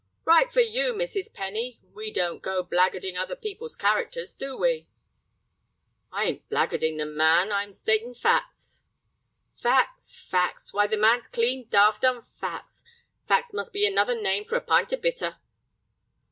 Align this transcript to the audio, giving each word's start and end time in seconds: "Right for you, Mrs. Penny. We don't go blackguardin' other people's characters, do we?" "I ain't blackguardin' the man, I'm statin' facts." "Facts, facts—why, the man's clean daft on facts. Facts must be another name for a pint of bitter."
"Right 0.25 0.51
for 0.51 0.61
you, 0.61 0.93
Mrs. 0.95 1.31
Penny. 1.31 1.79
We 1.93 2.11
don't 2.11 2.41
go 2.41 2.63
blackguardin' 2.63 3.15
other 3.15 3.35
people's 3.35 3.75
characters, 3.75 4.33
do 4.33 4.57
we?" 4.57 4.87
"I 6.11 6.23
ain't 6.23 6.49
blackguardin' 6.49 6.97
the 6.97 7.05
man, 7.05 7.51
I'm 7.51 7.75
statin' 7.75 8.15
facts." 8.15 8.81
"Facts, 9.55 10.17
facts—why, 10.17 10.87
the 10.87 10.97
man's 10.97 11.27
clean 11.27 11.67
daft 11.69 12.03
on 12.03 12.23
facts. 12.23 12.83
Facts 13.27 13.53
must 13.53 13.71
be 13.73 13.85
another 13.85 14.19
name 14.19 14.43
for 14.45 14.55
a 14.55 14.61
pint 14.61 14.91
of 14.91 15.01
bitter." 15.03 15.37